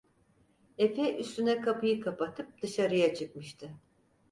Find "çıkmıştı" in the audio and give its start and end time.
3.15-3.69